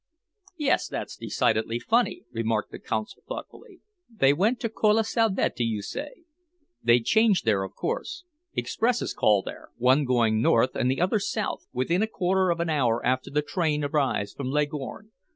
[0.57, 0.87] "Yes.
[0.87, 3.81] That's decidedly funny," remarked the Consul thoughtfully.
[4.09, 6.23] "They went to Colle Salvetti, you say?
[6.81, 8.23] They changed there, of course.
[8.55, 12.69] Expresses call there, one going north and the other south, within a quarter of an
[12.71, 15.11] hour after the train arrives from Leghorn.